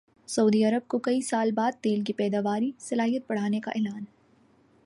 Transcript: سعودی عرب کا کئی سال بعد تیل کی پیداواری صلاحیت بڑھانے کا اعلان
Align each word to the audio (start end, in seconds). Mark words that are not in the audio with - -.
سعودی 0.27 0.63
عرب 0.63 0.87
کا 0.87 0.97
کئی 1.03 1.21
سال 1.21 1.51
بعد 1.51 1.71
تیل 1.81 2.03
کی 2.03 2.13
پیداواری 2.13 2.71
صلاحیت 2.79 3.23
بڑھانے 3.27 3.59
کا 3.59 3.71
اعلان 3.75 4.03